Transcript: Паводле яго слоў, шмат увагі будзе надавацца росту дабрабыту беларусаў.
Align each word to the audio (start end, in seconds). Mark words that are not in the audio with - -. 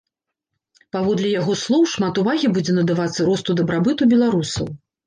Паводле 0.95 1.29
яго 1.41 1.53
слоў, 1.65 1.85
шмат 1.93 2.13
увагі 2.25 2.53
будзе 2.57 2.71
надавацца 2.81 3.21
росту 3.31 3.51
дабрабыту 3.63 4.13
беларусаў. 4.17 4.65